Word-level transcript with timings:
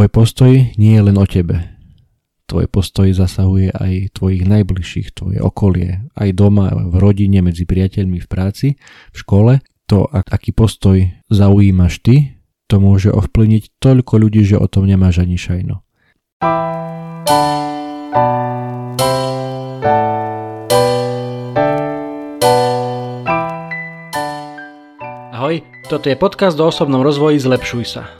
tvoj 0.00 0.16
postoj 0.16 0.52
nie 0.80 0.96
je 0.96 1.02
len 1.04 1.20
o 1.20 1.28
tebe. 1.28 1.60
Tvoj 2.48 2.72
postoj 2.72 3.12
zasahuje 3.12 3.68
aj 3.68 4.16
tvojich 4.16 4.48
najbližších, 4.48 5.12
tvoje 5.12 5.44
okolie, 5.44 6.08
aj 6.16 6.40
doma, 6.40 6.72
v 6.72 6.96
rodine, 6.96 7.44
medzi 7.44 7.68
priateľmi, 7.68 8.16
v 8.16 8.24
práci, 8.24 8.80
v 9.12 9.16
škole. 9.20 9.60
To, 9.92 10.08
aký 10.08 10.56
postoj 10.56 11.04
zaujímaš 11.28 12.00
ty, 12.00 12.32
to 12.64 12.80
môže 12.80 13.12
ovplyvniť 13.12 13.76
toľko 13.76 14.14
ľudí, 14.24 14.40
že 14.48 14.56
o 14.56 14.64
tom 14.72 14.88
nemáš 14.88 15.20
ani 15.20 15.36
šajno. 15.36 15.84
Ahoj, 25.36 25.60
toto 25.92 26.08
je 26.08 26.16
podcast 26.16 26.56
o 26.56 26.72
osobnom 26.72 27.04
rozvoji 27.04 27.36
Zlepšuj 27.36 27.84
sa. 27.84 28.19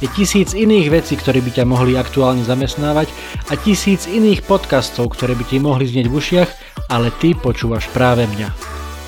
Je 0.00 0.08
tisíc 0.16 0.56
iných 0.56 0.88
vecí, 0.88 1.12
ktoré 1.12 1.44
by 1.44 1.60
ťa 1.60 1.68
mohli 1.68 1.92
aktuálne 2.00 2.40
zamestnávať 2.40 3.12
a 3.52 3.60
tisíc 3.60 4.08
iných 4.08 4.48
podcastov, 4.48 5.12
ktoré 5.12 5.36
by 5.36 5.44
ti 5.44 5.60
mohli 5.60 5.84
znieť 5.84 6.08
v 6.08 6.16
ušiach, 6.16 6.50
ale 6.88 7.12
ty 7.20 7.36
počúvaš 7.36 7.84
práve 7.92 8.24
mňa. 8.24 8.48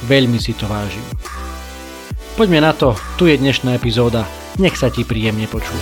Veľmi 0.05 0.37
si 0.37 0.53
to 0.53 0.69
vážim. 0.69 1.01
Poďme 2.37 2.61
na 2.61 2.77
to, 2.77 2.93
tu 3.17 3.25
je 3.25 3.41
dnešná 3.41 3.73
epizóda, 3.73 4.29
nech 4.61 4.77
sa 4.77 4.93
ti 4.93 5.09
príjemne 5.09 5.49
počúva. 5.49 5.81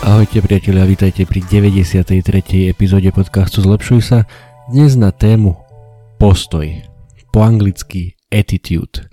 Ahojte 0.00 0.40
priatelia, 0.40 0.88
vítajte 0.88 1.28
pri 1.28 1.44
93. 1.44 2.72
epizóde 2.72 3.12
podcastu 3.12 3.60
Zlepšuj 3.60 4.00
sa. 4.00 4.24
Dnes 4.72 4.96
na 4.96 5.12
tému 5.12 5.60
postoj, 6.16 6.72
po 7.28 7.44
anglicky 7.44 8.16
attitude. 8.32 9.09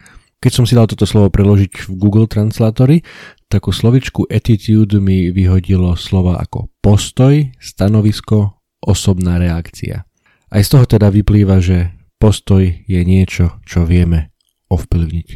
Keď 0.48 0.56
som 0.56 0.64
si 0.64 0.80
dal 0.80 0.88
toto 0.88 1.04
slovo 1.04 1.28
preložiť 1.28 1.92
v 1.92 2.00
Google 2.00 2.24
Translatory, 2.24 3.04
takú 3.52 3.76
slovičku 3.76 4.32
attitude 4.32 4.96
mi 4.96 5.28
vyhodilo 5.28 5.92
slova 6.00 6.40
ako 6.40 6.72
postoj, 6.80 7.52
stanovisko, 7.60 8.56
osobná 8.80 9.44
reakcia. 9.44 10.08
Aj 10.48 10.62
z 10.64 10.72
toho 10.72 10.88
teda 10.88 11.12
vyplýva, 11.12 11.60
že 11.60 11.92
postoj 12.16 12.64
je 12.64 13.02
niečo, 13.04 13.60
čo 13.68 13.84
vieme 13.84 14.32
ovplyvniť. 14.72 15.28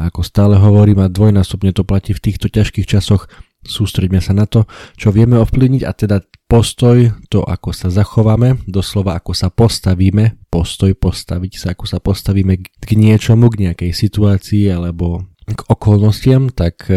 A 0.00 0.08
ako 0.08 0.24
stále 0.24 0.56
hovorím 0.56 1.04
a 1.04 1.12
dvojnásobne 1.12 1.76
to 1.76 1.84
platí 1.84 2.16
v 2.16 2.24
týchto 2.24 2.48
ťažkých 2.48 2.88
časoch, 2.88 3.28
sústreďme 3.60 4.24
sa 4.24 4.32
na 4.32 4.48
to, 4.48 4.64
čo 4.96 5.12
vieme 5.12 5.36
ovplyvniť 5.36 5.84
a 5.84 5.92
teda 5.92 6.24
postoj, 6.48 7.12
to 7.28 7.44
ako 7.44 7.76
sa 7.76 7.92
zachováme, 7.92 8.64
doslova 8.64 9.20
ako 9.20 9.36
sa 9.36 9.52
postavíme, 9.52 10.45
postoj 10.56 10.96
postaviť 10.96 11.52
sa, 11.60 11.66
ako 11.76 11.84
sa 11.84 12.00
postavíme 12.00 12.64
k 12.64 12.90
niečomu, 12.96 13.52
k 13.52 13.68
nejakej 13.68 13.92
situácii 13.92 14.72
alebo 14.72 15.28
k 15.44 15.60
okolnostiam, 15.68 16.48
tak 16.48 16.88
e, 16.88 16.96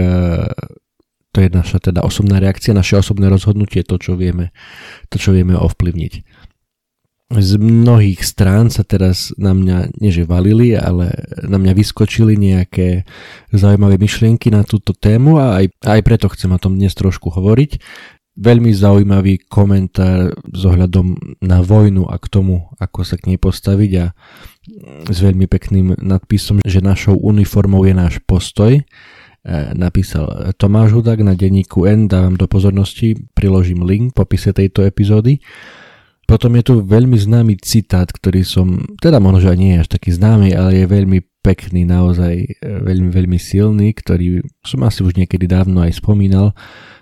to 1.36 1.38
je 1.44 1.50
naša 1.52 1.92
teda 1.92 2.08
osobná 2.08 2.40
reakcia, 2.40 2.72
naše 2.72 2.96
osobné 2.96 3.28
rozhodnutie, 3.28 3.84
to 3.84 4.00
čo 4.00 4.16
vieme, 4.16 4.56
to 5.12 5.20
čo 5.20 5.36
vieme 5.36 5.60
ovplyvniť 5.60 6.48
z 7.30 7.62
mnohých 7.62 8.26
strán 8.26 8.74
sa 8.74 8.82
teraz 8.82 9.30
na 9.38 9.54
mňa, 9.54 10.02
neže 10.02 10.26
ale 10.26 11.14
na 11.46 11.62
mňa 11.62 11.78
vyskočili 11.78 12.34
nejaké 12.34 13.06
zaujímavé 13.54 14.02
myšlienky 14.02 14.50
na 14.50 14.66
túto 14.66 14.98
tému 14.98 15.38
a 15.38 15.62
aj, 15.62 15.70
aj 15.86 16.00
preto 16.02 16.26
chcem 16.34 16.50
o 16.50 16.58
tom 16.58 16.82
dnes 16.82 16.98
trošku 16.98 17.30
hovoriť. 17.30 17.78
Veľmi 18.40 18.72
zaujímavý 18.72 19.52
komentár 19.52 20.32
s 20.32 20.62
ohľadom 20.64 21.38
na 21.44 21.60
vojnu 21.60 22.08
a 22.08 22.16
k 22.16 22.32
tomu, 22.32 22.72
ako 22.80 23.04
sa 23.04 23.20
k 23.20 23.36
nej 23.36 23.40
postaviť 23.40 23.92
a 24.00 24.06
s 25.12 25.18
veľmi 25.20 25.44
pekným 25.52 26.00
nadpisom, 26.00 26.64
že 26.64 26.80
našou 26.80 27.20
uniformou 27.20 27.84
je 27.84 27.92
náš 27.92 28.24
postoj. 28.24 28.80
E, 28.80 28.84
napísal 29.76 30.56
Tomáš 30.56 30.96
Hudák 30.96 31.20
na 31.20 31.36
denníku 31.36 31.84
N, 31.84 32.08
dávam 32.08 32.40
do 32.40 32.48
pozornosti, 32.48 33.20
priložím 33.36 33.84
link 33.84 34.16
v 34.16 34.18
popise 34.24 34.56
tejto 34.56 34.88
epizódy. 34.88 35.44
Potom 36.24 36.54
je 36.56 36.64
tu 36.64 36.74
veľmi 36.86 37.18
známy 37.18 37.58
citát, 37.58 38.06
ktorý 38.06 38.46
som, 38.46 38.80
teda 39.02 39.18
možno, 39.18 39.50
že 39.50 39.58
nie 39.58 39.74
je 39.76 39.82
až 39.82 39.90
taký 39.90 40.14
známy, 40.14 40.54
ale 40.54 40.80
je 40.80 40.86
veľmi 40.86 41.20
pekný, 41.42 41.90
naozaj 41.90 42.34
e, 42.46 42.48
veľmi, 42.64 43.10
veľmi 43.10 43.40
silný, 43.42 43.92
ktorý 43.98 44.46
som 44.62 44.86
asi 44.86 45.02
už 45.02 45.18
niekedy 45.18 45.50
dávno 45.50 45.82
aj 45.82 45.98
spomínal. 45.98 46.54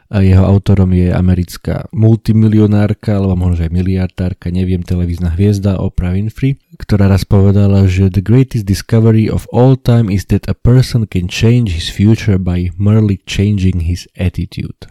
Jeho 0.08 0.48
autorom 0.48 0.96
je 0.96 1.12
americká 1.12 1.92
multimilionárka, 1.92 3.20
alebo 3.20 3.36
možno 3.36 3.68
aj 3.68 3.76
miliardárka, 3.76 4.48
neviem, 4.48 4.80
televízna 4.80 5.36
hviezda 5.36 5.84
Oprah 5.84 6.16
Winfrey, 6.16 6.56
ktorá 6.80 7.12
raz 7.12 7.28
povedala, 7.28 7.92
že 7.92 8.08
the 8.08 8.24
greatest 8.24 8.64
discovery 8.64 9.28
of 9.28 9.44
all 9.52 9.76
time 9.76 10.08
is 10.08 10.24
that 10.32 10.48
a 10.48 10.56
person 10.56 11.04
can 11.04 11.28
change 11.28 11.76
his 11.76 11.92
future 11.92 12.40
by 12.40 12.72
merely 12.80 13.20
changing 13.28 13.84
his 13.84 14.08
attitude 14.16 14.88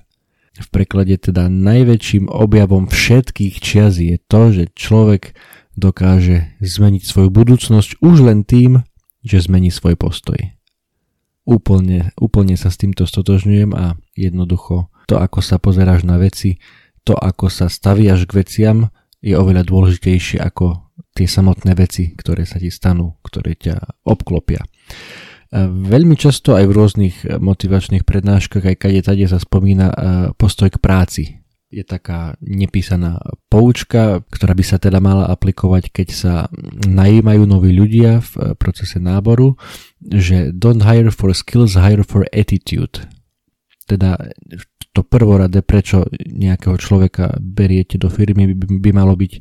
v 0.57 0.69
preklade 0.73 1.21
teda 1.21 1.53
najväčším 1.53 2.33
objavom 2.33 2.89
všetkých 2.89 3.61
čias 3.61 4.01
je 4.01 4.17
to, 4.17 4.57
že 4.57 4.73
človek 4.73 5.37
dokáže 5.77 6.57
zmeniť 6.65 7.03
svoju 7.05 7.29
budúcnosť 7.29 8.01
už 8.01 8.17
len 8.25 8.49
tým, 8.49 8.81
že 9.21 9.45
zmení 9.45 9.69
svoj 9.69 10.01
postoj. 10.01 10.57
Úplne, 11.47 12.11
úplne 12.19 12.59
sa 12.59 12.75
s 12.75 12.77
týmto 12.77 13.07
stotožňujem 13.07 13.71
a 13.71 13.95
jednoducho 14.19 14.91
to, 15.07 15.15
ako 15.17 15.39
sa 15.39 15.63
pozeráš 15.63 16.03
na 16.03 16.19
veci, 16.19 16.59
to, 17.07 17.15
ako 17.15 17.47
sa 17.47 17.71
staviaš 17.71 18.27
k 18.27 18.43
veciam, 18.43 18.91
je 19.23 19.39
oveľa 19.39 19.63
dôležitejšie 19.63 20.43
ako 20.43 20.91
tie 21.17 21.25
samotné 21.31 21.73
veci, 21.79 22.13
ktoré 22.13 22.45
sa 22.45 22.59
ti 22.59 22.69
stanú, 22.69 23.17
ktoré 23.23 23.57
ťa 23.57 24.05
obklopia. 24.05 24.67
Veľmi 25.57 26.19
často 26.19 26.59
aj 26.59 26.65
v 26.67 26.77
rôznych 26.77 27.17
motivačných 27.39 28.03
prednáškach, 28.03 28.67
aj 28.67 28.77
kade 28.77 29.01
tade 29.07 29.25
sa 29.31 29.39
spomína 29.39 29.87
e, 29.89 29.97
postoj 30.35 30.69
k 30.75 30.83
práci. 30.83 31.25
Je 31.71 31.87
taká 31.87 32.35
nepísaná 32.43 33.23
poučka, 33.47 34.27
ktorá 34.27 34.53
by 34.59 34.65
sa 34.67 34.77
teda 34.83 34.99
mala 34.99 35.31
aplikovať, 35.31 35.95
keď 35.95 36.09
sa 36.11 36.35
najímajú 36.85 37.47
noví 37.47 37.71
ľudia 37.73 38.21
v 38.21 38.33
e, 38.37 38.41
procese 38.59 38.99
náboru, 38.99 39.55
že 40.13 40.55
don't 40.55 40.83
hire 40.83 41.11
for 41.11 41.35
skills, 41.35 41.75
hire 41.75 42.05
for 42.07 42.27
attitude. 42.33 43.07
Teda 43.87 44.19
to 44.97 45.05
prvorade, 45.05 45.61
prečo 45.61 46.09
nejakého 46.25 46.81
človeka 46.81 47.37
beriete 47.37 48.01
do 48.01 48.09
firmy, 48.09 48.57
by, 48.57 48.81
by 48.81 48.91
malo 48.97 49.13
byť 49.13 49.33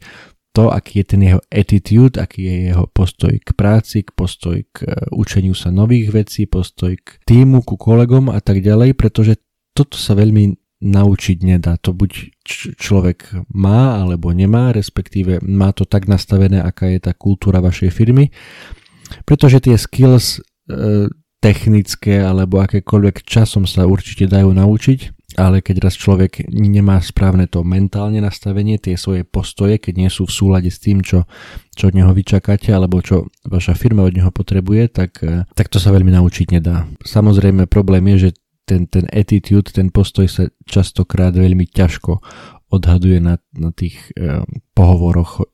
to, 0.55 0.71
aký 0.71 1.03
je 1.03 1.05
ten 1.15 1.21
jeho 1.23 1.41
attitude, 1.51 2.15
aký 2.15 2.47
je 2.47 2.55
jeho 2.71 2.87
postoj 2.87 3.31
k 3.31 3.49
práci, 3.55 4.07
k 4.07 4.15
postoj 4.15 4.63
k 4.71 4.87
e, 4.87 5.11
učeniu 5.11 5.51
sa 5.51 5.67
nových 5.67 6.15
vecí, 6.15 6.47
postoj 6.47 6.95
k 6.95 7.19
týmu, 7.27 7.63
ku 7.67 7.75
kolegom 7.75 8.31
a 8.31 8.39
tak 8.39 8.63
ďalej, 8.63 8.95
pretože 8.95 9.35
toto 9.75 9.99
sa 9.99 10.15
veľmi 10.15 10.55
naučiť 10.79 11.37
nedá. 11.43 11.75
To 11.83 11.91
buď 11.91 12.39
človek 12.79 13.47
má 13.51 13.99
alebo 13.99 14.31
nemá, 14.31 14.71
respektíve 14.71 15.43
má 15.43 15.75
to 15.75 15.83
tak 15.83 16.07
nastavené, 16.07 16.63
aká 16.63 16.87
je 16.87 16.99
tá 17.03 17.11
kultúra 17.11 17.59
vašej 17.59 17.91
firmy, 17.91 18.31
pretože 19.27 19.59
tie 19.59 19.75
skills 19.75 20.39
technické 21.45 22.25
alebo 22.25 22.57
akékoľvek 22.65 23.21
časom 23.21 23.69
sa 23.69 23.85
určite 23.85 24.25
dajú 24.25 24.49
naučiť, 24.49 25.29
ale 25.37 25.59
keď 25.59 25.85
raz 25.85 25.93
človek 25.99 26.47
nemá 26.49 26.97
správne 27.03 27.45
to 27.45 27.61
mentálne 27.61 28.17
nastavenie, 28.23 28.79
tie 28.79 28.97
svoje 28.97 29.27
postoje, 29.27 29.77
keď 29.77 29.93
nie 29.93 30.09
sú 30.09 30.25
v 30.25 30.33
súlade 30.33 30.71
s 30.71 30.81
tým, 30.81 31.05
čo, 31.05 31.27
čo 31.75 31.91
od 31.91 31.93
neho 31.93 32.09
vyčakáte, 32.15 32.71
alebo 32.71 33.03
čo 33.03 33.29
vaša 33.45 33.77
firma 33.77 34.07
od 34.07 34.15
neho 34.15 34.31
potrebuje, 34.31 34.83
tak, 34.89 35.11
eh, 35.21 35.43
tak 35.53 35.69
to 35.69 35.77
sa 35.77 35.93
veľmi 35.93 36.09
naučiť 36.15 36.55
nedá. 36.55 36.89
Samozrejme 37.03 37.69
problém 37.69 38.15
je, 38.15 38.29
že 38.29 38.29
ten, 38.65 38.89
ten 38.89 39.05
attitude, 39.13 39.69
ten 39.69 39.93
postoj 39.93 40.25
sa 40.25 40.49
častokrát 40.65 41.37
veľmi 41.37 41.69
ťažko 41.69 42.17
odhaduje 42.73 43.21
na, 43.21 43.37
na 43.53 43.69
tých 43.69 44.09
e, 44.17 44.41
pohovoroch, 44.73 45.45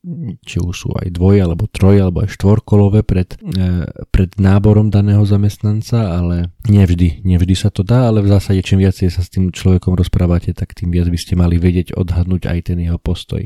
či 0.48 0.64
už 0.64 0.76
sú 0.76 0.90
aj 0.96 1.12
dvoj, 1.12 1.44
alebo 1.44 1.68
troj, 1.68 2.08
alebo 2.08 2.24
aj 2.24 2.34
štvorkolové 2.34 3.04
pred, 3.04 3.36
e, 3.36 3.84
pred 4.10 4.32
náborom 4.40 4.88
daného 4.88 5.22
zamestnanca, 5.28 6.18
ale 6.18 6.56
nevždy, 6.72 7.28
nevždy 7.28 7.56
sa 7.56 7.68
to 7.68 7.84
dá, 7.84 8.08
ale 8.08 8.24
v 8.24 8.32
zásade 8.32 8.64
čím 8.64 8.82
viacej 8.82 9.12
sa 9.12 9.22
s 9.22 9.30
tým 9.30 9.52
človekom 9.52 9.94
rozprávate, 9.94 10.56
tak 10.56 10.72
tým 10.72 10.90
viac 10.90 11.12
by 11.12 11.20
ste 11.20 11.36
mali 11.36 11.60
vedieť 11.60 11.94
odhadnúť 12.00 12.48
aj 12.48 12.60
ten 12.72 12.78
jeho 12.80 12.98
postoj. 12.98 13.44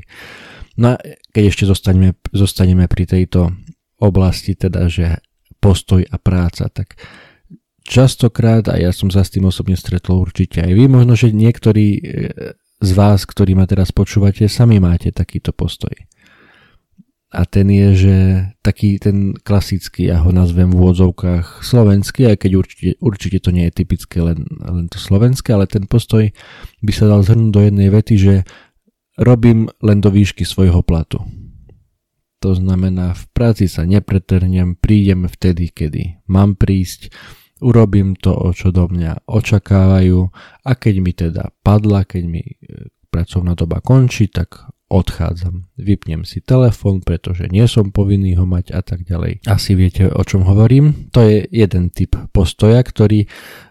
No 0.77 0.94
a 0.94 1.01
keď 1.33 1.44
ešte 1.50 1.65
zostaneme, 1.65 2.13
zostaneme 2.29 2.85
pri 2.85 3.09
tejto 3.09 3.50
oblasti, 3.97 4.53
teda, 4.53 4.91
že 4.91 5.19
postoj 5.57 6.06
a 6.06 6.21
práca, 6.21 6.69
tak 6.69 7.00
častokrát, 7.85 8.69
a 8.69 8.77
ja 8.77 8.94
som 8.94 9.09
sa 9.09 9.25
s 9.25 9.33
tým 9.33 9.50
osobne 9.50 9.77
stretol 9.77 10.21
určite 10.21 10.61
aj 10.61 10.73
vy, 10.73 10.85
možno, 10.89 11.13
že 11.13 11.31
niektorí 11.31 11.88
e, 11.97 12.01
z 12.81 12.92
vás, 12.92 13.24
ktorí 13.24 13.56
ma 13.56 13.63
teraz 13.69 13.95
počúvate, 13.95 14.48
sami 14.51 14.80
máte 14.83 15.12
takýto 15.16 15.56
postoj. 15.56 15.94
a 17.36 17.44
ten 17.44 17.68
je, 17.68 17.88
že 18.07 18.16
taký 18.63 18.95
ten 18.95 19.36
klasický, 19.36 20.07
ja 20.07 20.24
ho 20.24 20.31
nazvem 20.31 20.72
v 20.72 20.80
úvodzovkách 20.80 21.68
slovenský, 21.68 22.31
aj 22.31 22.48
keď 22.48 22.51
určite, 22.56 22.92
určite 23.04 23.38
to 23.44 23.51
nie 23.51 23.68
je 23.68 23.75
typické 23.75 24.24
len, 24.24 24.48
len 24.63 24.88
to 24.88 24.95
slovenské, 24.95 25.51
ale 25.51 25.68
ten 25.68 25.83
postoj 25.83 26.31
by 26.80 26.92
sa 26.95 27.12
dal 27.12 27.27
zhrnúť 27.27 27.51
do 27.51 27.62
jednej 27.62 27.89
vety, 27.92 28.16
že 28.16 28.33
robím 29.19 29.68
len 29.83 30.00
do 30.00 30.07
výšky 30.07 30.48
svojho 30.48 30.80
platu. 30.80 31.28
To 32.39 32.56
znamená, 32.56 33.12
v 33.18 33.24
práci 33.36 33.68
sa 33.68 33.83
nepretrnem, 33.83 34.80
prídem 34.80 35.28
vtedy, 35.28 35.75
kedy 35.75 36.24
mám 36.31 36.56
prísť, 36.56 37.12
urobím 37.63 38.16
to, 38.19 38.36
o 38.36 38.52
čo 38.52 38.72
do 38.75 38.88
mňa 38.88 39.28
očakávajú 39.30 40.19
a 40.66 40.72
keď 40.75 40.96
mi 41.00 41.12
teda 41.16 41.44
padla, 41.63 42.04
keď 42.04 42.24
mi 42.28 42.44
e, 42.44 42.54
pracovná 43.07 43.56
doba 43.56 43.80
končí, 43.80 44.28
tak 44.28 44.68
odchádzam. 44.92 45.66
Vypnem 45.80 46.28
si 46.28 46.44
telefón, 46.46 47.02
pretože 47.02 47.50
nie 47.50 47.66
som 47.66 47.90
povinný 47.90 48.38
ho 48.38 48.46
mať 48.46 48.75
a 48.75 48.81
tak 48.86 49.07
ďalej. 49.07 49.48
Asi 49.50 49.74
viete, 49.74 50.07
o 50.12 50.22
čom 50.22 50.46
hovorím. 50.46 51.10
To 51.16 51.25
je 51.25 51.48
jeden 51.50 51.90
typ 51.90 52.13
postoja, 52.30 52.86
ktorý 52.86 53.25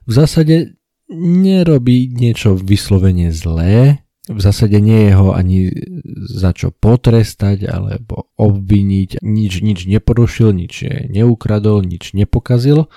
v 0.05 0.13
zásade 0.13 0.75
nerobí 1.15 2.11
niečo 2.11 2.59
vyslovene 2.59 3.31
zlé, 3.31 4.05
v 4.25 4.41
zásade 4.41 4.81
nie 4.81 5.05
je 5.09 5.13
ho 5.21 5.37
ani 5.37 5.69
za 6.33 6.57
čo 6.57 6.73
potrestať 6.73 7.69
alebo 7.69 8.33
obviniť, 8.41 9.21
nič, 9.21 9.61
nič 9.61 9.85
neporušil, 9.85 10.57
nič 10.57 10.89
neukradol, 11.13 11.85
nič 11.85 12.17
nepokazil, 12.17 12.89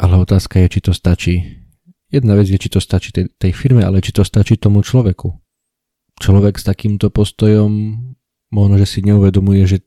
ale 0.00 0.14
otázka 0.16 0.64
je, 0.64 0.66
či 0.72 0.80
to 0.80 0.92
stačí. 0.96 1.60
Jedna 2.08 2.34
vec 2.34 2.48
je, 2.48 2.58
či 2.58 2.72
to 2.72 2.80
stačí 2.80 3.12
tej, 3.12 3.28
tej 3.36 3.52
firme, 3.52 3.84
ale 3.84 4.00
či 4.00 4.10
to 4.10 4.24
stačí 4.24 4.56
tomu 4.56 4.80
človeku 4.80 5.36
človek 6.20 6.60
s 6.60 6.68
takýmto 6.68 7.08
postojom 7.08 7.72
možno, 8.52 8.74
že 8.76 8.86
si 8.86 9.00
neuvedomuje, 9.00 9.64
že 9.64 9.82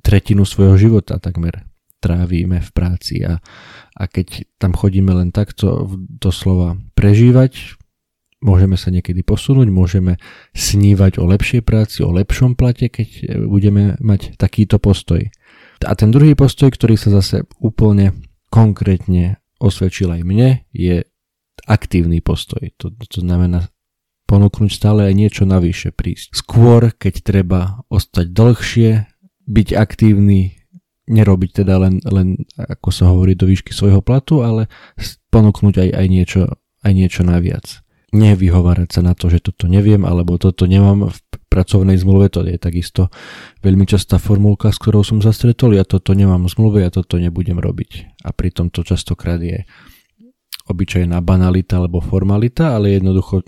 tretinu 0.00 0.48
svojho 0.48 0.80
života 0.80 1.20
takmer 1.20 1.68
trávime 2.00 2.64
v 2.64 2.70
práci 2.72 3.22
a, 3.22 3.38
a 3.94 4.02
keď 4.08 4.48
tam 4.56 4.72
chodíme 4.72 5.12
len 5.12 5.30
takto 5.30 5.86
doslova 5.96 6.76
prežívať, 6.96 7.78
môžeme 8.44 8.76
sa 8.76 8.92
niekedy 8.92 9.24
posunúť, 9.24 9.68
môžeme 9.70 10.20
snívať 10.56 11.20
o 11.20 11.24
lepšej 11.28 11.62
práci, 11.64 12.04
o 12.04 12.12
lepšom 12.12 12.56
plate, 12.58 12.92
keď 12.92 13.08
budeme 13.48 13.96
mať 14.00 14.36
takýto 14.36 14.76
postoj. 14.80 15.24
A 15.84 15.92
ten 15.96 16.12
druhý 16.12 16.36
postoj, 16.36 16.72
ktorý 16.72 16.96
sa 16.96 17.12
zase 17.12 17.48
úplne 17.60 18.12
konkrétne 18.52 19.40
osvedčil 19.58 20.10
aj 20.10 20.22
mne, 20.22 20.48
je 20.74 21.04
aktívny 21.64 22.20
postoj. 22.20 22.72
To, 22.82 22.90
to 22.90 23.18
znamená 23.22 23.70
ponúknuť 24.24 24.70
stále 24.72 25.06
aj 25.08 25.14
niečo 25.14 25.42
navyše 25.44 25.92
prísť. 25.92 26.34
Skôr, 26.34 26.90
keď 26.96 27.14
treba 27.22 27.60
ostať 27.92 28.26
dlhšie, 28.32 28.90
byť 29.44 29.68
aktívny, 29.76 30.56
nerobiť 31.04 31.64
teda 31.64 31.74
len, 31.76 32.00
len 32.08 32.48
ako 32.56 32.88
sa 32.88 33.12
hovorí, 33.12 33.36
do 33.36 33.44
výšky 33.44 33.76
svojho 33.76 34.00
platu, 34.00 34.40
ale 34.40 34.72
ponúknuť 35.28 35.74
aj, 35.84 35.88
aj, 35.92 36.06
niečo, 36.08 36.42
aj 36.80 36.92
niečo 36.96 37.22
naviac. 37.22 37.84
Nevyhovárať 38.14 38.88
sa 38.94 39.00
na 39.02 39.12
to, 39.12 39.26
že 39.28 39.42
toto 39.42 39.66
neviem, 39.66 40.06
alebo 40.06 40.38
toto 40.38 40.64
nemám 40.64 41.10
v 41.10 41.18
pracovnej 41.54 41.94
zmluve, 41.94 42.26
to 42.34 42.42
je 42.42 42.58
takisto 42.58 43.14
veľmi 43.62 43.86
častá 43.86 44.18
formulka, 44.18 44.74
s 44.74 44.82
ktorou 44.82 45.06
som 45.06 45.22
sa 45.22 45.30
stretol, 45.30 45.78
ja 45.78 45.86
toto 45.86 46.10
nemám 46.10 46.42
v 46.42 46.50
zmluve, 46.50 46.82
ja 46.82 46.90
toto 46.90 47.14
nebudem 47.22 47.62
robiť. 47.62 48.18
A 48.26 48.34
pritom 48.34 48.74
to 48.74 48.82
častokrát 48.82 49.38
je 49.38 49.62
obyčajná 50.66 51.22
banalita 51.22 51.78
alebo 51.78 52.02
formalita, 52.02 52.74
ale 52.74 52.98
jednoducho 52.98 53.46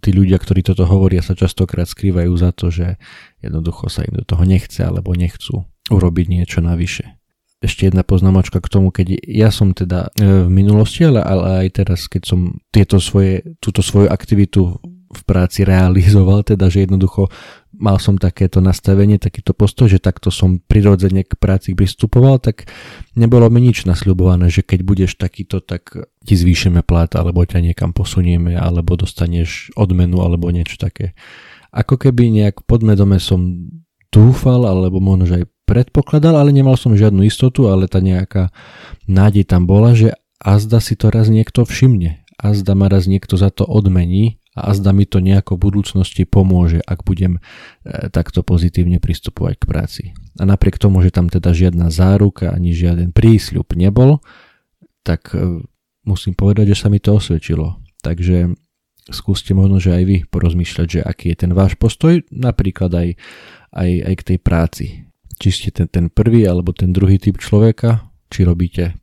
tí 0.00 0.10
ľudia, 0.14 0.40
ktorí 0.40 0.64
toto 0.64 0.88
hovoria, 0.88 1.20
sa 1.20 1.36
častokrát 1.36 1.84
skrývajú 1.84 2.32
za 2.38 2.50
to, 2.56 2.72
že 2.72 2.96
jednoducho 3.44 3.92
sa 3.92 4.06
im 4.06 4.16
do 4.16 4.24
toho 4.24 4.46
nechce 4.46 4.80
alebo 4.80 5.12
nechcú 5.12 5.68
urobiť 5.90 6.26
niečo 6.30 6.64
navyše. 6.64 7.20
Ešte 7.60 7.88
jedna 7.88 8.04
poznámočka 8.04 8.60
k 8.60 8.72
tomu, 8.72 8.92
keď 8.92 9.24
ja 9.24 9.48
som 9.48 9.72
teda 9.72 10.12
e, 10.20 10.44
v 10.44 10.50
minulosti, 10.52 11.08
ale, 11.08 11.24
ale 11.24 11.64
aj 11.64 11.68
teraz, 11.72 12.00
keď 12.12 12.22
som 12.28 12.60
tieto 12.68 13.00
svoje, 13.00 13.56
túto 13.56 13.80
svoju 13.80 14.12
aktivitu 14.12 14.76
v 15.14 15.22
práci 15.24 15.62
realizoval, 15.62 16.42
teda 16.42 16.66
že 16.68 16.84
jednoducho 16.84 17.30
mal 17.74 17.98
som 17.98 18.14
takéto 18.18 18.62
nastavenie, 18.62 19.18
takýto 19.18 19.54
postoj, 19.54 19.90
že 19.90 19.98
takto 19.98 20.30
som 20.30 20.62
prirodzene 20.62 21.26
k 21.26 21.34
práci 21.34 21.74
pristupoval, 21.74 22.38
tak 22.38 22.70
nebolo 23.18 23.50
mi 23.50 23.62
nič 23.64 23.86
nasľubované, 23.86 24.50
že 24.50 24.62
keď 24.62 24.80
budeš 24.86 25.12
takýto, 25.18 25.58
tak 25.58 25.94
ti 26.22 26.34
zvýšime 26.34 26.86
plat, 26.86 27.10
alebo 27.18 27.42
ťa 27.42 27.62
niekam 27.62 27.90
posunieme, 27.90 28.54
alebo 28.54 28.94
dostaneš 28.94 29.74
odmenu, 29.74 30.22
alebo 30.22 30.50
niečo 30.54 30.78
také. 30.78 31.18
Ako 31.74 31.98
keby 31.98 32.30
nejak 32.30 32.62
podmedome 32.66 33.18
som 33.18 33.70
dúfal, 34.14 34.62
alebo 34.62 35.02
možno 35.02 35.26
že 35.26 35.34
aj 35.42 35.46
predpokladal, 35.66 36.38
ale 36.38 36.54
nemal 36.54 36.78
som 36.78 36.94
žiadnu 36.94 37.26
istotu, 37.26 37.66
ale 37.66 37.90
tá 37.90 37.98
nejaká 37.98 38.54
nádej 39.10 39.50
tam 39.50 39.66
bola, 39.66 39.96
že 39.98 40.14
azda 40.38 40.78
si 40.78 40.94
to 40.94 41.10
raz 41.10 41.26
niekto 41.32 41.66
všimne, 41.66 42.22
azda 42.38 42.78
ma 42.78 42.86
raz 42.86 43.10
niekto 43.10 43.34
za 43.34 43.50
to 43.50 43.66
odmení 43.66 44.38
a 44.54 44.70
azda 44.70 44.94
mi 44.94 45.02
to 45.02 45.18
nejako 45.18 45.58
v 45.58 45.64
budúcnosti 45.70 46.22
pomôže, 46.22 46.78
ak 46.78 47.02
budem 47.02 47.38
e, 47.38 48.10
takto 48.14 48.46
pozitívne 48.46 49.02
pristupovať 49.02 49.54
k 49.58 49.64
práci. 49.66 50.02
A 50.38 50.46
napriek 50.46 50.78
tomu, 50.78 51.02
že 51.02 51.10
tam 51.10 51.26
teda 51.26 51.50
žiadna 51.50 51.90
záruka 51.90 52.54
ani 52.54 52.70
žiaden 52.70 53.10
prísľub 53.10 53.74
nebol, 53.74 54.22
tak 55.02 55.34
e, 55.34 55.58
musím 56.06 56.38
povedať, 56.38 56.70
že 56.70 56.86
sa 56.86 56.86
mi 56.86 57.02
to 57.02 57.18
osvedčilo. 57.18 57.82
Takže 57.98 58.54
skúste 59.10 59.52
možno, 59.58 59.82
že 59.82 59.90
aj 59.90 60.04
vy 60.06 60.16
porozmýšľať, 60.30 60.86
že 60.86 61.00
aký 61.02 61.34
je 61.34 61.38
ten 61.44 61.52
váš 61.52 61.74
postoj, 61.74 62.22
napríklad 62.30 62.94
aj, 62.94 63.08
aj, 63.74 63.90
aj 64.06 64.14
k 64.22 64.26
tej 64.32 64.38
práci. 64.38 64.86
Či 65.34 65.48
ste 65.50 65.68
ten, 65.74 65.90
ten 65.90 66.06
prvý 66.06 66.46
alebo 66.46 66.70
ten 66.70 66.94
druhý 66.94 67.18
typ 67.18 67.42
človeka, 67.42 68.06
či 68.30 68.46
robíte 68.46 68.94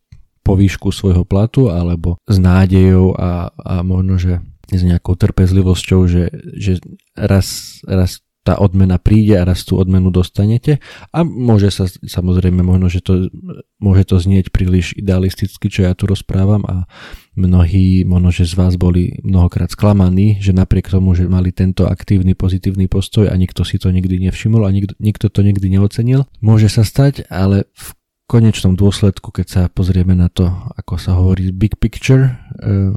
po 0.42 0.58
výšku 0.58 0.90
svojho 0.90 1.28
platu 1.28 1.70
alebo 1.70 2.18
s 2.26 2.40
nádejou 2.42 3.14
a, 3.14 3.52
a 3.52 3.86
možno, 3.86 4.18
že 4.18 4.42
s 4.78 4.84
nejakou 4.88 5.20
trpezlivosťou, 5.20 6.00
že, 6.08 6.32
že 6.56 6.80
raz, 7.16 7.80
raz 7.84 8.24
tá 8.42 8.58
odmena 8.58 8.98
príde 8.98 9.38
a 9.38 9.46
raz 9.46 9.62
tú 9.62 9.78
odmenu 9.78 10.10
dostanete. 10.10 10.82
A 11.14 11.22
môže 11.22 11.70
sa 11.70 11.86
samozrejme 11.86 12.66
možno, 12.66 12.90
že 12.90 13.06
to 13.06 13.30
môže 13.78 14.10
to 14.10 14.18
znieť 14.18 14.50
príliš 14.50 14.98
idealisticky, 14.98 15.70
čo 15.70 15.86
ja 15.86 15.94
tu 15.94 16.10
rozprávam 16.10 16.66
a 16.66 16.90
mnohí 17.38 18.02
možno, 18.02 18.34
že 18.34 18.50
z 18.50 18.58
vás 18.58 18.74
boli 18.82 19.22
mnohokrát 19.22 19.70
sklamaní, 19.70 20.42
že 20.42 20.58
napriek 20.58 20.90
tomu, 20.90 21.14
že 21.14 21.30
mali 21.30 21.54
tento 21.54 21.86
aktívny 21.86 22.34
pozitívny 22.34 22.90
postoj 22.90 23.30
a 23.30 23.38
nikto 23.38 23.62
si 23.62 23.78
to 23.78 23.94
nikdy 23.94 24.18
nevšimol 24.18 24.66
a 24.66 24.74
nikto, 24.74 24.98
nikto 24.98 25.30
to 25.30 25.46
nikdy 25.46 25.70
neocenil, 25.70 26.26
môže 26.42 26.66
sa 26.66 26.82
stať, 26.82 27.30
ale 27.30 27.70
v 27.78 27.88
konečnom 28.26 28.74
dôsledku, 28.74 29.30
keď 29.30 29.48
sa 29.48 29.62
pozrieme 29.70 30.18
na 30.18 30.34
to, 30.34 30.50
ako 30.80 30.98
sa 30.98 31.14
hovorí 31.14 31.54
big 31.54 31.78
picture, 31.78 32.42
eh, 32.64 32.96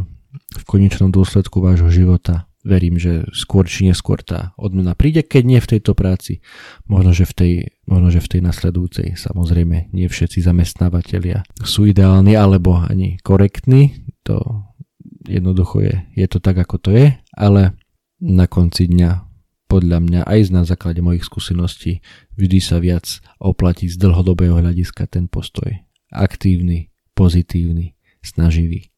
v 0.54 0.64
konečnom 0.64 1.10
dôsledku 1.10 1.58
vášho 1.58 1.90
života 1.90 2.46
verím, 2.64 2.96
že 2.96 3.28
skôr 3.36 3.68
či 3.68 3.86
neskôr 3.86 4.24
tá 4.24 4.56
odmena 4.56 4.96
príde, 4.96 5.20
keď 5.20 5.42
nie 5.44 5.60
v 5.60 5.70
tejto 5.76 5.92
práci, 5.92 6.40
možno 6.88 7.12
že 7.12 7.28
v 7.28 7.34
tej, 7.36 7.52
možno, 7.84 8.08
že 8.08 8.24
v 8.24 8.30
tej 8.32 8.40
nasledujúcej. 8.40 9.08
Samozrejme, 9.20 9.92
nie 9.92 10.08
všetci 10.08 10.40
zamestnávateľia 10.40 11.44
sú 11.60 11.84
ideálni 11.84 12.34
alebo 12.34 12.80
ani 12.80 13.20
korektní, 13.20 14.08
to 14.24 14.64
jednoducho 15.28 15.84
je, 15.84 15.94
je 16.16 16.26
to 16.26 16.40
tak, 16.40 16.56
ako 16.56 16.80
to 16.80 16.90
je, 16.96 17.06
ale 17.36 17.76
na 18.24 18.48
konci 18.48 18.88
dňa 18.88 19.34
podľa 19.68 19.98
mňa 20.00 20.20
aj 20.24 20.40
na 20.52 20.62
základe 20.64 21.04
mojich 21.04 21.26
skúseností 21.26 22.00
vždy 22.38 22.58
sa 22.62 22.80
viac 22.80 23.20
oplatí 23.40 23.90
z 23.90 24.00
dlhodobého 24.00 24.60
hľadiska 24.60 25.08
ten 25.08 25.28
postoj. 25.28 25.68
Aktívny, 26.14 26.94
pozitívny, 27.12 27.98
snaživý. 28.22 28.93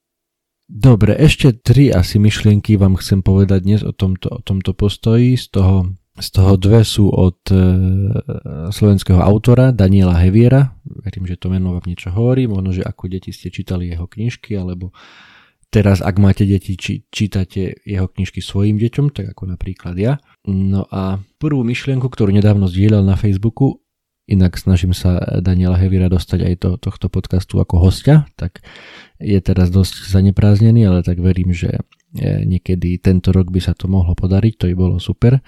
Dobre, 0.67 1.15
ešte 1.15 1.55
tri 1.55 1.95
asi 1.95 2.19
myšlienky 2.19 2.75
vám 2.75 2.99
chcem 2.99 3.23
povedať 3.23 3.61
dnes 3.63 3.81
o 3.87 3.95
tomto, 3.95 4.27
o 4.35 4.41
tomto 4.43 4.75
postoji. 4.75 5.39
Z 5.39 5.55
toho, 5.55 5.95
z 6.19 6.29
toho 6.35 6.59
dve 6.59 6.83
sú 6.83 7.07
od 7.07 7.39
e, 7.55 7.59
slovenského 8.75 9.23
autora 9.23 9.71
Daniela 9.71 10.19
Heviera. 10.19 10.75
Verím, 10.83 11.31
že 11.31 11.39
to 11.39 11.55
meno 11.55 11.79
vám 11.79 11.87
niečo 11.87 12.11
hovorí. 12.11 12.51
Možno, 12.51 12.75
že 12.75 12.83
ako 12.83 13.07
deti 13.07 13.31
ste 13.31 13.55
čítali 13.55 13.95
jeho 13.95 14.11
knižky, 14.11 14.59
alebo 14.59 14.91
teraz, 15.71 16.03
ak 16.03 16.19
máte 16.19 16.43
deti, 16.43 16.75
či, 16.75 17.07
čítate 17.15 17.79
jeho 17.87 18.11
knižky 18.11 18.43
svojim 18.43 18.75
deťom, 18.83 19.15
tak 19.15 19.39
ako 19.39 19.55
napríklad 19.55 19.95
ja. 19.95 20.19
No 20.51 20.91
a 20.91 21.23
prvú 21.39 21.63
myšlienku, 21.63 22.11
ktorú 22.11 22.35
nedávno 22.35 22.67
zdieľal 22.67 23.07
na 23.07 23.15
Facebooku, 23.15 23.86
inak 24.27 24.59
snažím 24.59 24.91
sa 24.91 25.23
Daniela 25.39 25.79
Hevira 25.79 26.11
dostať 26.11 26.41
aj 26.43 26.55
do 26.59 26.71
tohto 26.77 27.07
podcastu 27.07 27.63
ako 27.63 27.79
hostia, 27.79 28.27
tak 28.35 28.61
je 29.23 29.39
teraz 29.39 29.71
dosť 29.71 30.11
zanepráznený, 30.11 30.85
ale 30.85 31.07
tak 31.07 31.23
verím, 31.23 31.55
že 31.55 31.79
e, 32.19 32.43
niekedy 32.43 32.99
tento 32.99 33.31
rok 33.31 33.49
by 33.55 33.63
sa 33.63 33.73
to 33.73 33.87
mohlo 33.87 34.13
podariť, 34.19 34.55
to 34.59 34.65
by 34.69 34.75
bolo 34.75 34.99
super. 34.99 35.39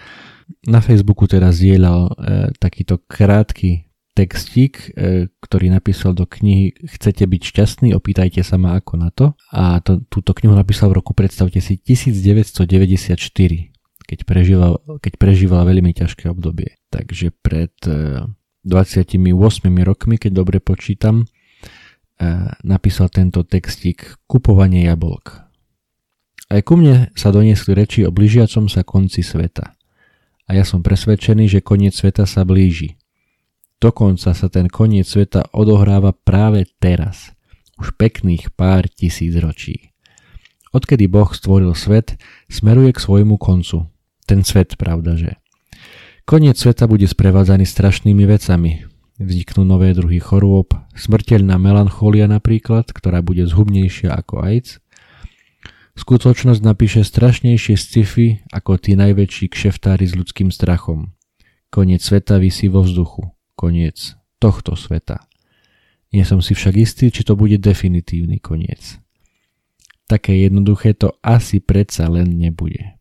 Na 0.64 0.80
Facebooku 0.80 1.26
teraz 1.26 1.58
zdieľal 1.58 2.00
e, 2.06 2.12
takýto 2.56 3.02
krátky 3.04 3.90
textík, 4.14 4.94
e, 4.94 5.26
ktorý 5.42 5.70
napísal 5.74 6.14
do 6.14 6.26
knihy 6.26 6.74
Chcete 6.86 7.26
byť 7.26 7.42
šťastný, 7.44 7.88
opýtajte 7.94 8.42
sa 8.46 8.56
ma 8.58 8.78
ako 8.78 8.94
na 8.98 9.10
to. 9.10 9.34
A 9.54 9.82
to, 9.82 10.06
túto 10.06 10.34
knihu 10.38 10.54
napísal 10.54 10.90
v 10.94 11.02
roku, 11.02 11.14
predstavte 11.18 11.58
si, 11.58 11.78
1994, 11.78 13.14
keď 14.08 14.18
prežíval, 14.24 14.82
keď 15.02 15.12
prežíval 15.18 15.62
veľmi 15.66 15.92
ťažké 15.94 16.30
obdobie. 16.30 16.78
Takže 16.88 17.30
pred 17.44 17.74
28 18.66 19.20
rokmi, 19.86 20.16
keď 20.18 20.32
dobre 20.34 20.58
počítam, 20.58 21.28
napísal 22.66 23.10
tento 23.10 23.46
textík 23.46 24.18
Kupovanie 24.26 24.90
jablk. 24.90 25.46
Aj 26.48 26.60
ku 26.64 26.80
mne 26.80 27.12
sa 27.12 27.28
doniesli 27.28 27.76
reči 27.76 28.08
o 28.08 28.10
blížiacom 28.10 28.72
sa 28.72 28.80
konci 28.82 29.20
sveta. 29.20 29.76
A 30.48 30.56
ja 30.56 30.64
som 30.64 30.80
presvedčený, 30.80 31.44
že 31.44 31.60
koniec 31.60 31.92
sveta 31.92 32.24
sa 32.24 32.40
blíži. 32.48 32.96
Dokonca 33.78 34.32
sa 34.32 34.46
ten 34.48 34.66
koniec 34.66 35.04
sveta 35.04 35.52
odohráva 35.52 36.16
práve 36.16 36.64
teraz. 36.80 37.36
Už 37.76 37.94
pekných 37.94 38.50
pár 38.56 38.88
tisíc 38.88 39.36
ročí. 39.38 39.92
Odkedy 40.72 41.06
Boh 41.06 41.30
stvoril 41.30 41.76
svet, 41.76 42.18
smeruje 42.48 42.96
k 42.96 43.02
svojmu 43.04 43.36
koncu. 43.38 43.86
Ten 44.26 44.42
svet, 44.42 44.74
pravda, 44.80 45.14
že. 45.14 45.36
Koniec 46.28 46.60
sveta 46.60 46.84
bude 46.84 47.08
sprevádzaný 47.08 47.64
strašnými 47.64 48.28
vecami. 48.28 48.84
Vzniknú 49.16 49.64
nové 49.64 49.96
druhy 49.96 50.20
chorôb, 50.20 50.76
smrteľná 50.92 51.56
melancholia 51.56 52.28
napríklad, 52.28 52.92
ktorá 52.92 53.24
bude 53.24 53.48
zhubnejšia 53.48 54.12
ako 54.12 54.44
AIDS, 54.44 54.76
Skutočnosť 55.98 56.62
napíše 56.62 57.02
strašnejšie 57.02 57.74
sci-fi 57.74 58.46
ako 58.54 58.78
tí 58.78 58.94
najväčší 58.94 59.50
kšeftári 59.50 60.06
s 60.06 60.14
ľudským 60.14 60.54
strachom. 60.54 61.10
Koniec 61.74 62.06
sveta 62.06 62.38
vysí 62.38 62.70
vo 62.70 62.86
vzduchu. 62.86 63.34
Koniec 63.58 64.14
tohto 64.38 64.78
sveta. 64.78 65.26
Nie 66.14 66.22
som 66.22 66.38
si 66.38 66.54
však 66.54 66.74
istý, 66.78 67.10
či 67.10 67.26
to 67.26 67.34
bude 67.34 67.58
definitívny 67.58 68.38
koniec. 68.38 69.02
Také 70.06 70.38
jednoduché 70.38 70.94
to 70.94 71.18
asi 71.18 71.58
predsa 71.58 72.06
len 72.06 72.38
nebude. 72.38 72.97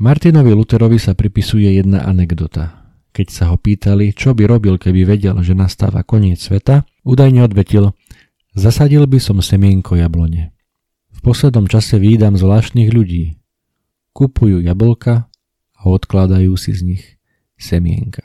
Martinovi 0.00 0.56
Luterovi 0.56 0.96
sa 0.96 1.12
pripisuje 1.12 1.76
jedna 1.76 2.08
anekdota. 2.08 2.96
Keď 3.12 3.26
sa 3.28 3.52
ho 3.52 3.60
pýtali, 3.60 4.16
čo 4.16 4.32
by 4.32 4.48
robil, 4.48 4.80
keby 4.80 5.04
vedel, 5.04 5.36
že 5.44 5.52
nastáva 5.52 6.00
koniec 6.08 6.40
sveta, 6.40 6.88
údajne 7.04 7.44
odvetil, 7.44 7.92
zasadil 8.56 9.04
by 9.04 9.20
som 9.20 9.44
semienko 9.44 10.00
jablone. 10.00 10.56
V 11.12 11.20
poslednom 11.20 11.68
čase 11.68 12.00
výdam 12.00 12.40
zvláštnych 12.40 12.88
ľudí. 12.88 13.44
Kupujú 14.16 14.64
jablka 14.64 15.28
a 15.76 15.82
odkladajú 15.84 16.56
si 16.56 16.72
z 16.72 16.80
nich 16.96 17.04
semienka. 17.60 18.24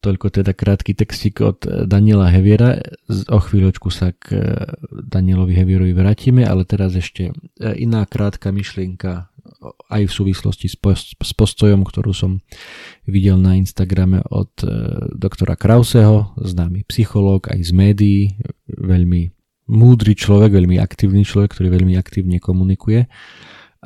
Toľko 0.00 0.32
teda 0.32 0.56
krátky 0.56 0.96
textík 0.96 1.44
od 1.44 1.60
Daniela 1.84 2.32
Heviera. 2.32 2.80
O 3.28 3.36
chvíľočku 3.36 3.92
sa 3.92 4.16
k 4.16 4.32
Danielovi 4.88 5.52
Hevierovi 5.60 5.92
vrátime, 5.92 6.48
ale 6.48 6.64
teraz 6.64 6.96
ešte 6.96 7.36
iná 7.60 8.08
krátka 8.08 8.48
myšlienka 8.48 9.28
aj 9.90 10.02
v 10.06 10.12
súvislosti 10.12 10.66
s, 10.68 10.76
post- 10.76 11.16
s 11.16 11.32
postojom, 11.34 11.86
ktorú 11.86 12.12
som 12.12 12.44
videl 13.08 13.38
na 13.40 13.58
Instagrame 13.58 14.22
od 14.30 14.52
doktora 15.14 15.54
Krauseho, 15.54 16.34
známy 16.38 16.84
psychológ 16.88 17.50
aj 17.50 17.60
z 17.66 17.72
médií, 17.72 18.20
veľmi 18.68 19.30
múdry 19.66 20.14
človek, 20.14 20.54
veľmi 20.54 20.78
aktívny 20.78 21.26
človek, 21.26 21.58
ktorý 21.58 21.74
veľmi 21.74 21.98
aktívne 21.98 22.38
komunikuje. 22.38 23.10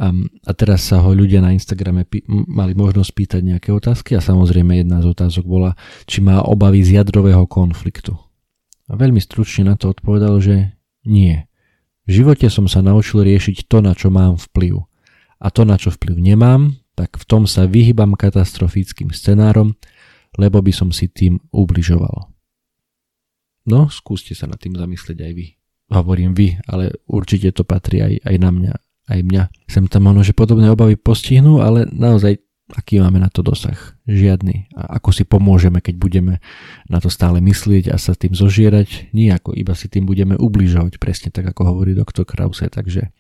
A 0.01 0.51
teraz 0.57 0.89
sa 0.89 1.05
ho 1.05 1.13
ľudia 1.13 1.45
na 1.45 1.53
Instagrame 1.53 2.09
pý- 2.09 2.25
mali 2.29 2.73
možnosť 2.73 3.11
pýtať 3.13 3.41
nejaké 3.45 3.69
otázky 3.69 4.17
a 4.17 4.25
samozrejme 4.25 4.81
jedna 4.81 5.05
z 5.05 5.13
otázok 5.13 5.45
bola, 5.45 5.77
či 6.09 6.25
má 6.25 6.41
obavy 6.41 6.81
z 6.81 7.01
jadrového 7.01 7.45
konfliktu. 7.45 8.17
A 8.89 8.97
veľmi 8.97 9.21
stručne 9.21 9.69
na 9.69 9.77
to 9.77 9.93
odpovedal, 9.93 10.41
že 10.41 10.73
nie. 11.05 11.45
V 12.09 12.25
živote 12.25 12.49
som 12.49 12.65
sa 12.65 12.81
naučil 12.81 13.23
riešiť 13.23 13.69
to, 13.69 13.85
na 13.85 13.93
čo 13.93 14.09
mám 14.09 14.41
vplyv. 14.41 14.89
A 15.41 15.49
to, 15.49 15.65
na 15.65 15.81
čo 15.81 15.89
vplyv 15.89 16.21
nemám, 16.21 16.77
tak 16.95 17.17
v 17.17 17.25
tom 17.25 17.49
sa 17.49 17.65
vyhybam 17.65 18.13
katastrofickým 18.13 19.11
scenárom, 19.11 19.73
lebo 20.37 20.61
by 20.61 20.73
som 20.73 20.93
si 20.93 21.09
tým 21.09 21.41
ubližoval. 21.51 22.29
No, 23.67 23.89
skúste 23.89 24.37
sa 24.37 24.45
nad 24.45 24.61
tým 24.61 24.77
zamyslieť 24.77 25.19
aj 25.21 25.33
vy 25.33 25.47
hovorím 25.91 26.33
vy, 26.33 26.63
ale 26.71 27.03
určite 27.11 27.51
to 27.51 27.67
patrí 27.67 28.01
aj, 28.01 28.15
aj 28.23 28.37
na 28.39 28.51
mňa, 28.55 28.75
aj 29.11 29.21
mňa. 29.27 29.43
Sem 29.67 29.91
tam 29.91 30.07
možno, 30.07 30.23
že 30.23 30.39
podobné 30.39 30.71
obavy 30.71 30.95
postihnú, 30.95 31.59
ale 31.59 31.91
naozaj 31.91 32.39
aký 32.71 33.03
máme 33.03 33.19
na 33.19 33.27
to 33.27 33.43
dosah? 33.43 33.99
Žiadny. 34.07 34.71
A 34.79 35.03
ako 35.03 35.11
si 35.11 35.27
pomôžeme, 35.27 35.83
keď 35.83 35.95
budeme 35.99 36.35
na 36.87 37.03
to 37.03 37.11
stále 37.11 37.43
myslieť 37.43 37.91
a 37.91 37.99
sa 37.99 38.15
tým 38.15 38.31
zožierať? 38.31 39.11
Nijako, 39.11 39.59
iba 39.59 39.75
si 39.75 39.91
tým 39.91 40.07
budeme 40.07 40.39
ubližovať, 40.39 41.03
presne 41.03 41.35
tak, 41.35 41.51
ako 41.51 41.75
hovorí 41.75 41.99
doktor 41.99 42.23
Krause. 42.23 42.71
Takže, 42.71 43.11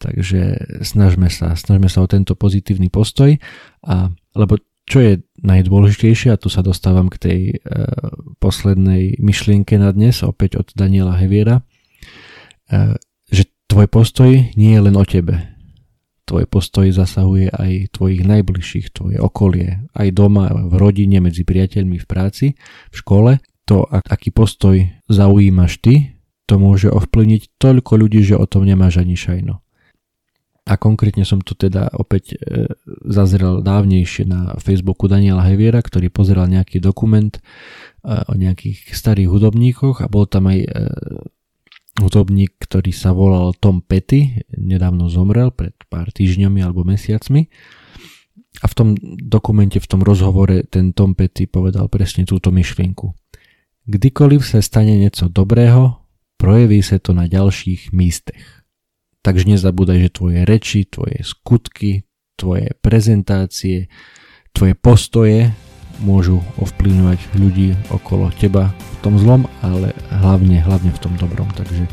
takže 0.00 0.56
snažme 0.80 1.28
sa, 1.28 1.52
snažme 1.54 1.92
sa 1.92 2.00
o 2.00 2.08
tento 2.08 2.32
pozitívny 2.32 2.88
postoj, 2.88 3.36
a, 3.84 4.08
lebo 4.34 4.56
čo 4.88 4.98
je 4.98 5.12
najdôležitejšie, 5.44 6.34
a 6.34 6.40
tu 6.40 6.50
sa 6.50 6.64
dostávam 6.66 7.06
k 7.06 7.20
tej 7.20 7.40
e, 7.52 7.54
poslednej 8.42 9.20
myšlienke 9.22 9.78
na 9.78 9.94
dnes, 9.94 10.24
opäť 10.26 10.58
od 10.58 10.66
Daniela 10.74 11.14
Heviera, 11.14 11.62
E, 12.70 12.94
že 13.30 13.50
tvoj 13.66 13.90
postoj 13.90 14.30
nie 14.54 14.70
je 14.74 14.80
len 14.80 14.94
o 14.94 15.02
tebe. 15.02 15.42
Tvoj 16.26 16.46
postoj 16.46 16.86
zasahuje 16.94 17.50
aj 17.50 17.90
tvojich 17.90 18.22
najbližších, 18.22 18.94
tvoje 18.94 19.18
okolie, 19.18 19.90
aj 19.98 20.08
doma, 20.14 20.46
v 20.54 20.78
rodine, 20.78 21.18
medzi 21.18 21.42
priateľmi, 21.42 21.98
v 21.98 22.06
práci, 22.06 22.46
v 22.90 22.94
škole. 22.94 23.42
To, 23.66 23.86
aký 23.86 24.30
postoj 24.30 24.78
zaujímaš 25.10 25.82
ty, 25.82 25.94
to 26.46 26.58
môže 26.58 26.90
ovplyvniť 26.90 27.58
toľko 27.58 27.92
ľudí, 27.98 28.22
že 28.22 28.38
o 28.38 28.46
tom 28.46 28.66
nemáš 28.66 29.02
ani 29.02 29.18
šajno. 29.18 29.62
A 30.70 30.78
konkrétne 30.78 31.26
som 31.26 31.42
tu 31.42 31.58
teda 31.58 31.90
opäť 31.98 32.38
e, 32.38 32.70
zazrel 33.10 33.58
dávnejšie 33.58 34.22
na 34.30 34.54
Facebooku 34.62 35.10
Daniela 35.10 35.42
Heviera, 35.42 35.82
ktorý 35.82 36.14
pozeral 36.14 36.46
nejaký 36.46 36.78
dokument 36.78 37.34
e, 37.34 37.40
o 38.06 38.38
nejakých 38.38 38.94
starých 38.94 39.34
hudobníkoch 39.34 39.98
a 39.98 40.06
bol 40.06 40.30
tam 40.30 40.46
aj 40.46 40.58
e, 40.62 40.68
hudobník, 41.98 42.54
ktorý 42.62 42.94
sa 42.94 43.10
volal 43.10 43.50
Tom 43.58 43.82
Petty, 43.82 44.46
nedávno 44.54 45.10
zomrel 45.10 45.50
pred 45.50 45.74
pár 45.90 46.14
týždňami 46.14 46.62
alebo 46.62 46.86
mesiacmi. 46.86 47.50
A 48.62 48.66
v 48.70 48.74
tom 48.78 48.88
dokumente, 49.18 49.82
v 49.82 49.90
tom 49.90 50.06
rozhovore 50.06 50.62
ten 50.70 50.94
Tom 50.94 51.18
Petty 51.18 51.50
povedal 51.50 51.90
presne 51.90 52.22
túto 52.22 52.54
myšlienku. 52.54 53.10
Kdykoliv 53.90 54.46
sa 54.46 54.62
stane 54.62 54.94
niečo 54.94 55.26
dobrého, 55.26 55.98
projeví 56.38 56.78
sa 56.78 57.02
to 57.02 57.10
na 57.10 57.26
ďalších 57.26 57.90
místech. 57.90 58.59
Takže 59.20 59.44
nezabúdaj, 59.52 60.08
že 60.08 60.16
tvoje 60.16 60.38
reči, 60.48 60.88
tvoje 60.88 61.20
skutky, 61.20 62.08
tvoje 62.40 62.72
prezentácie, 62.80 63.92
tvoje 64.56 64.72
postoje 64.72 65.52
môžu 66.00 66.40
ovplyvňovať 66.56 67.20
ľudí 67.36 67.76
okolo 67.92 68.32
teba 68.40 68.72
v 68.72 68.96
tom 69.04 69.20
zlom, 69.20 69.44
ale 69.60 69.92
hlavne, 70.08 70.64
hlavne 70.64 70.88
v 70.88 71.02
tom 71.04 71.12
dobrom. 71.20 71.52
Takže 71.52 71.84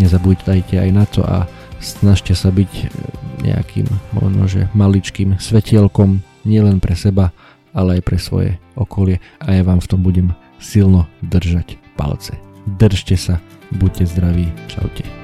nezabúdajte 0.00 0.80
aj 0.80 0.90
na 0.90 1.04
to 1.04 1.20
a 1.20 1.44
snažte 1.84 2.32
sa 2.32 2.48
byť 2.48 2.72
e, 2.72 2.84
nejakým 3.44 3.84
možno, 4.16 4.48
maličkým 4.72 5.36
svetielkom 5.36 6.24
nielen 6.48 6.80
pre 6.80 6.96
seba, 6.96 7.36
ale 7.76 8.00
aj 8.00 8.02
pre 8.08 8.16
svoje 8.16 8.56
okolie 8.80 9.20
a 9.44 9.52
ja 9.52 9.60
vám 9.60 9.84
v 9.84 9.90
tom 9.92 10.00
budem 10.00 10.32
silno 10.56 11.04
držať 11.20 11.76
palce. 12.00 12.32
Držte 12.80 13.20
sa, 13.20 13.36
buďte 13.76 14.08
zdraví, 14.08 14.48
čaute. 14.72 15.23